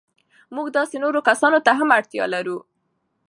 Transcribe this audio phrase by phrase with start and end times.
[0.55, 2.57] موږ داسې نورو کسانو ته هم اړتیا لرو.